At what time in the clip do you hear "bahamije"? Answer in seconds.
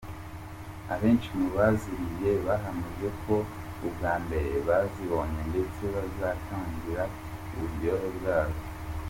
2.45-3.07